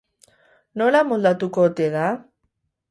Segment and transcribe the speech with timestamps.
[0.81, 2.11] Nola moldatuko ote da?